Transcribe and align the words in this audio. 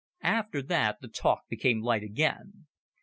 After 0.23 0.63
that 0.63 0.99
the 1.01 1.07
talk 1.07 1.47
became 1.47 1.83
light 1.83 2.01
again. 2.01 2.65